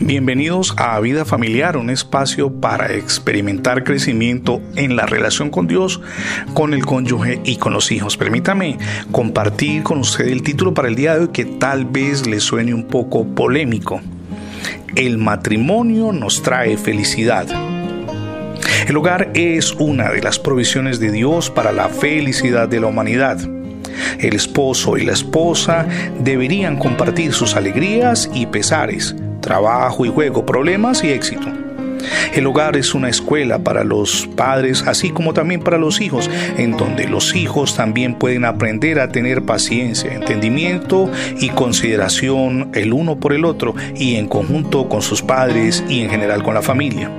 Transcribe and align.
Bienvenidos 0.00 0.74
a 0.76 0.98
Vida 0.98 1.24
Familiar, 1.24 1.76
un 1.76 1.88
espacio 1.88 2.52
para 2.52 2.92
experimentar 2.94 3.84
crecimiento 3.84 4.60
en 4.74 4.96
la 4.96 5.06
relación 5.06 5.50
con 5.50 5.68
Dios, 5.68 6.00
con 6.52 6.74
el 6.74 6.84
cónyuge 6.84 7.40
y 7.44 7.56
con 7.56 7.72
los 7.72 7.92
hijos. 7.92 8.16
Permítame 8.16 8.76
compartir 9.12 9.84
con 9.84 9.98
usted 9.98 10.26
el 10.26 10.42
título 10.42 10.74
para 10.74 10.88
el 10.88 10.96
día 10.96 11.14
de 11.14 11.20
hoy 11.20 11.28
que 11.28 11.44
tal 11.44 11.84
vez 11.84 12.26
le 12.26 12.40
suene 12.40 12.74
un 12.74 12.88
poco 12.88 13.24
polémico. 13.24 14.00
El 14.96 15.18
matrimonio 15.18 16.12
nos 16.12 16.42
trae 16.42 16.76
felicidad. 16.76 17.46
El 18.88 18.96
hogar 18.96 19.30
es 19.34 19.72
una 19.74 20.10
de 20.10 20.22
las 20.22 20.40
provisiones 20.40 20.98
de 20.98 21.12
Dios 21.12 21.50
para 21.50 21.70
la 21.70 21.88
felicidad 21.88 22.68
de 22.68 22.80
la 22.80 22.88
humanidad. 22.88 23.40
El 24.18 24.34
esposo 24.34 24.96
y 24.96 25.04
la 25.04 25.12
esposa 25.12 25.86
deberían 26.18 26.78
compartir 26.78 27.32
sus 27.32 27.54
alegrías 27.54 28.28
y 28.34 28.46
pesares, 28.46 29.14
trabajo 29.44 30.04
y 30.06 30.08
juego, 30.08 30.46
problemas 30.46 31.04
y 31.04 31.10
éxito. 31.10 31.46
El 32.34 32.46
hogar 32.46 32.76
es 32.76 32.94
una 32.94 33.08
escuela 33.08 33.58
para 33.60 33.84
los 33.84 34.28
padres, 34.34 34.84
así 34.86 35.10
como 35.10 35.32
también 35.32 35.60
para 35.60 35.78
los 35.78 36.00
hijos, 36.00 36.30
en 36.56 36.76
donde 36.76 37.06
los 37.06 37.34
hijos 37.36 37.76
también 37.76 38.14
pueden 38.14 38.44
aprender 38.44 38.98
a 39.00 39.08
tener 39.08 39.42
paciencia, 39.42 40.12
entendimiento 40.12 41.10
y 41.38 41.50
consideración 41.50 42.70
el 42.74 42.92
uno 42.92 43.16
por 43.16 43.32
el 43.32 43.44
otro 43.44 43.74
y 43.94 44.16
en 44.16 44.26
conjunto 44.28 44.88
con 44.88 45.02
sus 45.02 45.22
padres 45.22 45.84
y 45.88 46.00
en 46.00 46.10
general 46.10 46.42
con 46.42 46.54
la 46.54 46.62
familia. 46.62 47.10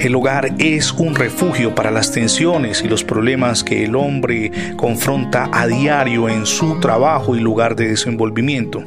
El 0.00 0.14
hogar 0.14 0.52
es 0.58 0.92
un 0.92 1.14
refugio 1.14 1.74
para 1.74 1.90
las 1.90 2.12
tensiones 2.12 2.82
y 2.84 2.88
los 2.88 3.04
problemas 3.04 3.64
que 3.64 3.84
el 3.84 3.96
hombre 3.96 4.52
confronta 4.76 5.48
a 5.50 5.66
diario 5.66 6.28
en 6.28 6.44
su 6.44 6.78
trabajo 6.80 7.36
y 7.36 7.40
lugar 7.40 7.74
de 7.74 7.88
desenvolvimiento. 7.88 8.84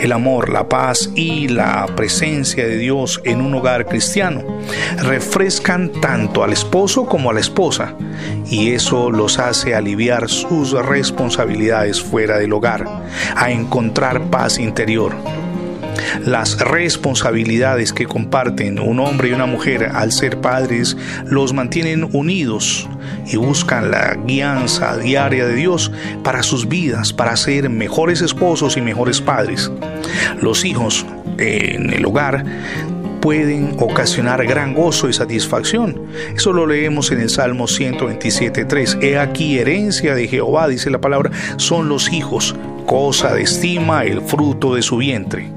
El 0.00 0.12
amor, 0.12 0.48
la 0.50 0.68
paz 0.68 1.10
y 1.14 1.48
la 1.48 1.86
presencia 1.96 2.66
de 2.66 2.76
Dios 2.76 3.20
en 3.24 3.40
un 3.40 3.54
hogar 3.54 3.86
cristiano 3.86 4.42
refrescan 4.98 5.90
tanto 6.00 6.44
al 6.44 6.52
esposo 6.52 7.06
como 7.06 7.30
a 7.30 7.32
la 7.32 7.40
esposa 7.40 7.94
y 8.46 8.72
eso 8.72 9.10
los 9.10 9.38
hace 9.38 9.74
aliviar 9.74 10.28
sus 10.28 10.72
responsabilidades 10.72 12.02
fuera 12.02 12.38
del 12.38 12.52
hogar, 12.52 12.84
a 13.36 13.50
encontrar 13.50 14.30
paz 14.30 14.58
interior. 14.58 15.14
Las 16.24 16.58
responsabilidades 16.58 17.92
que 17.92 18.06
comparten 18.06 18.78
un 18.78 19.00
hombre 19.00 19.28
y 19.28 19.32
una 19.32 19.46
mujer 19.46 19.90
al 19.92 20.12
ser 20.12 20.40
padres 20.40 20.96
los 21.26 21.52
mantienen 21.52 22.08
unidos 22.12 22.88
y 23.26 23.36
buscan 23.36 23.90
la 23.90 24.14
guianza 24.14 24.96
diaria 24.96 25.46
de 25.46 25.54
Dios 25.54 25.92
para 26.22 26.42
sus 26.42 26.68
vidas, 26.68 27.12
para 27.12 27.36
ser 27.36 27.70
mejores 27.70 28.20
esposos 28.20 28.76
y 28.76 28.80
mejores 28.80 29.20
padres. 29.20 29.70
Los 30.40 30.64
hijos 30.64 31.06
en 31.38 31.92
el 31.92 32.04
hogar 32.06 32.44
pueden 33.24 33.76
ocasionar 33.80 34.44
gran 34.46 34.74
gozo 34.74 35.08
y 35.08 35.14
satisfacción. 35.14 35.98
Eso 36.36 36.52
lo 36.52 36.66
leemos 36.66 37.10
en 37.10 37.20
el 37.20 37.30
Salmo 37.30 37.64
127.3. 37.64 39.02
He 39.02 39.18
aquí 39.18 39.58
herencia 39.58 40.14
de 40.14 40.28
Jehová, 40.28 40.68
dice 40.68 40.90
la 40.90 41.00
palabra, 41.00 41.30
son 41.56 41.88
los 41.88 42.12
hijos, 42.12 42.54
cosa 42.84 43.32
de 43.32 43.44
estima, 43.44 44.04
el 44.04 44.20
fruto 44.20 44.74
de 44.74 44.82
su 44.82 44.98
vientre. 44.98 45.53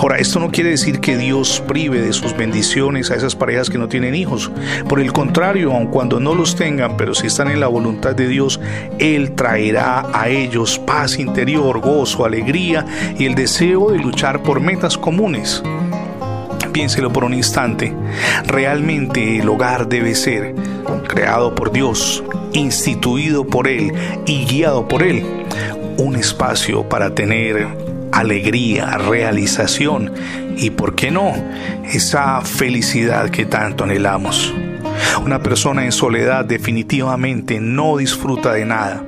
Ahora, 0.00 0.16
esto 0.16 0.40
no 0.40 0.50
quiere 0.50 0.70
decir 0.70 1.00
que 1.00 1.18
Dios 1.18 1.62
prive 1.68 2.00
de 2.00 2.14
sus 2.14 2.34
bendiciones 2.34 3.10
a 3.10 3.16
esas 3.16 3.36
parejas 3.36 3.68
que 3.68 3.76
no 3.76 3.86
tienen 3.86 4.14
hijos. 4.14 4.50
Por 4.88 4.98
el 4.98 5.12
contrario, 5.12 5.74
aun 5.74 5.88
cuando 5.88 6.18
no 6.18 6.34
los 6.34 6.56
tengan, 6.56 6.96
pero 6.96 7.14
si 7.14 7.26
están 7.26 7.50
en 7.50 7.60
la 7.60 7.66
voluntad 7.66 8.14
de 8.14 8.26
Dios, 8.26 8.58
Él 8.98 9.32
traerá 9.32 10.06
a 10.14 10.30
ellos 10.30 10.78
paz 10.78 11.18
interior, 11.18 11.80
gozo, 11.80 12.24
alegría 12.24 12.86
y 13.18 13.26
el 13.26 13.34
deseo 13.34 13.90
de 13.90 13.98
luchar 13.98 14.42
por 14.42 14.58
metas 14.60 14.96
comunes. 14.96 15.62
Piénselo 16.72 17.12
por 17.12 17.24
un 17.24 17.34
instante. 17.34 17.94
Realmente 18.46 19.40
el 19.40 19.48
hogar 19.50 19.86
debe 19.86 20.14
ser 20.14 20.54
creado 21.08 21.54
por 21.54 21.72
Dios, 21.72 22.24
instituido 22.54 23.44
por 23.44 23.68
Él 23.68 23.92
y 24.24 24.46
guiado 24.46 24.88
por 24.88 25.02
Él. 25.02 25.26
Un 25.98 26.16
espacio 26.16 26.88
para 26.88 27.14
tener 27.14 27.89
alegría, 28.12 28.96
realización 28.98 30.12
y, 30.56 30.70
¿por 30.70 30.94
qué 30.94 31.10
no?, 31.10 31.32
esa 31.84 32.40
felicidad 32.42 33.30
que 33.30 33.46
tanto 33.46 33.84
anhelamos. 33.84 34.54
Una 35.24 35.42
persona 35.42 35.84
en 35.84 35.92
soledad 35.92 36.44
definitivamente 36.44 37.60
no 37.60 37.96
disfruta 37.96 38.52
de 38.52 38.64
nada 38.64 39.04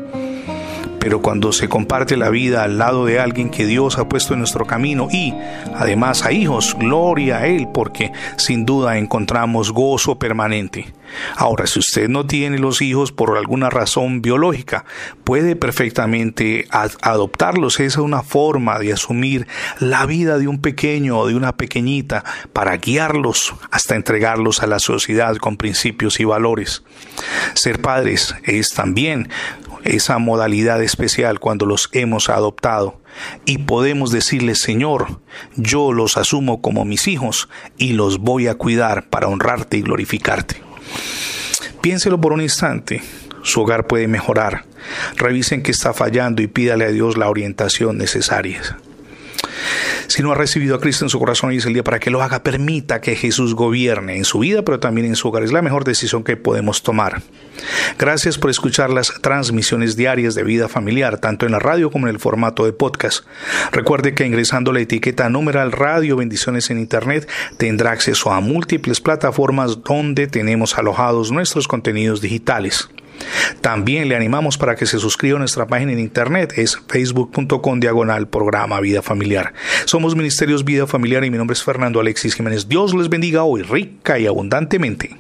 pero 1.02 1.20
cuando 1.20 1.50
se 1.50 1.68
comparte 1.68 2.16
la 2.16 2.30
vida 2.30 2.62
al 2.62 2.78
lado 2.78 3.04
de 3.04 3.18
alguien 3.18 3.50
que 3.50 3.66
Dios 3.66 3.98
ha 3.98 4.08
puesto 4.08 4.34
en 4.34 4.38
nuestro 4.38 4.68
camino 4.68 5.08
y 5.10 5.34
además 5.74 6.24
a 6.24 6.30
hijos, 6.30 6.76
gloria 6.78 7.38
a 7.38 7.46
Él, 7.48 7.66
porque 7.74 8.12
sin 8.36 8.64
duda 8.64 8.96
encontramos 8.96 9.72
gozo 9.72 10.20
permanente. 10.20 10.94
Ahora, 11.34 11.66
si 11.66 11.80
usted 11.80 12.08
no 12.08 12.24
tiene 12.26 12.60
los 12.60 12.80
hijos 12.82 13.10
por 13.10 13.36
alguna 13.36 13.68
razón 13.68 14.22
biológica, 14.22 14.84
puede 15.24 15.56
perfectamente 15.56 16.68
adoptarlos. 16.70 17.80
Esa 17.80 17.98
es 18.00 18.04
una 18.04 18.22
forma 18.22 18.78
de 18.78 18.92
asumir 18.92 19.48
la 19.80 20.06
vida 20.06 20.38
de 20.38 20.46
un 20.46 20.60
pequeño 20.60 21.18
o 21.18 21.26
de 21.26 21.34
una 21.34 21.56
pequeñita 21.56 22.22
para 22.52 22.76
guiarlos 22.76 23.54
hasta 23.72 23.96
entregarlos 23.96 24.62
a 24.62 24.68
la 24.68 24.78
sociedad 24.78 25.36
con 25.38 25.56
principios 25.56 26.20
y 26.20 26.24
valores. 26.24 26.84
Ser 27.54 27.80
padres 27.80 28.36
es 28.44 28.70
también 28.70 29.28
esa 29.84 30.18
modalidad 30.18 30.82
especial 30.82 31.40
cuando 31.40 31.66
los 31.66 31.88
hemos 31.92 32.28
adoptado 32.28 33.00
y 33.44 33.58
podemos 33.58 34.10
decirle, 34.10 34.54
Señor, 34.54 35.20
yo 35.56 35.92
los 35.92 36.16
asumo 36.16 36.62
como 36.62 36.84
mis 36.84 37.08
hijos 37.08 37.48
y 37.76 37.92
los 37.92 38.18
voy 38.18 38.48
a 38.48 38.54
cuidar 38.54 39.08
para 39.08 39.28
honrarte 39.28 39.76
y 39.76 39.82
glorificarte. 39.82 40.62
Piénselo 41.80 42.20
por 42.20 42.32
un 42.32 42.40
instante, 42.40 43.02
su 43.42 43.60
hogar 43.60 43.86
puede 43.86 44.08
mejorar. 44.08 44.64
Revisen 45.16 45.62
que 45.62 45.72
está 45.72 45.92
fallando 45.92 46.42
y 46.42 46.46
pídale 46.46 46.84
a 46.84 46.90
Dios 46.90 47.16
la 47.16 47.28
orientación 47.28 47.98
necesaria. 47.98 48.60
Si 50.06 50.22
no 50.22 50.32
ha 50.32 50.34
recibido 50.34 50.76
a 50.76 50.80
Cristo 50.80 51.04
en 51.04 51.08
su 51.08 51.18
corazón, 51.18 51.50
hoy 51.50 51.58
es 51.58 51.66
el 51.66 51.74
día 51.74 51.84
para 51.84 51.98
que 51.98 52.10
lo 52.10 52.22
haga. 52.22 52.42
Permita 52.42 53.00
que 53.00 53.16
Jesús 53.16 53.54
gobierne 53.54 54.16
en 54.16 54.24
su 54.24 54.40
vida, 54.40 54.62
pero 54.62 54.80
también 54.80 55.06
en 55.06 55.16
su 55.16 55.28
hogar. 55.28 55.42
Es 55.42 55.52
la 55.52 55.62
mejor 55.62 55.84
decisión 55.84 56.24
que 56.24 56.36
podemos 56.36 56.82
tomar. 56.82 57.22
Gracias 57.98 58.38
por 58.38 58.50
escuchar 58.50 58.90
las 58.90 59.12
transmisiones 59.20 59.96
diarias 59.96 60.34
de 60.34 60.42
vida 60.42 60.68
familiar, 60.68 61.18
tanto 61.18 61.46
en 61.46 61.52
la 61.52 61.58
radio 61.58 61.90
como 61.90 62.06
en 62.08 62.14
el 62.14 62.20
formato 62.20 62.64
de 62.64 62.72
podcast. 62.72 63.24
Recuerde 63.70 64.14
que 64.14 64.26
ingresando 64.26 64.72
la 64.72 64.80
etiqueta 64.80 65.28
numeral 65.28 65.72
radio 65.72 66.16
bendiciones 66.16 66.70
en 66.70 66.78
internet 66.78 67.28
tendrá 67.56 67.92
acceso 67.92 68.30
a 68.30 68.40
múltiples 68.40 69.00
plataformas 69.00 69.82
donde 69.82 70.26
tenemos 70.26 70.78
alojados 70.78 71.30
nuestros 71.30 71.68
contenidos 71.68 72.20
digitales. 72.20 72.88
También 73.60 74.08
le 74.08 74.16
animamos 74.16 74.58
para 74.58 74.76
que 74.76 74.86
se 74.86 74.98
suscriba 74.98 75.36
a 75.36 75.38
nuestra 75.38 75.66
página 75.66 75.92
en 75.92 75.98
internet, 75.98 76.54
es 76.56 76.78
facebook.com 76.88 77.80
diagonal 77.80 78.28
programa 78.28 78.80
Vida 78.80 79.02
Familiar. 79.02 79.52
Somos 79.84 80.16
Ministerios 80.16 80.64
Vida 80.64 80.86
Familiar 80.86 81.24
y 81.24 81.30
mi 81.30 81.38
nombre 81.38 81.54
es 81.54 81.62
Fernando 81.62 82.00
Alexis 82.00 82.34
Jiménez. 82.34 82.68
Dios 82.68 82.94
les 82.94 83.08
bendiga 83.08 83.44
hoy 83.44 83.62
rica 83.62 84.18
y 84.18 84.26
abundantemente. 84.26 85.16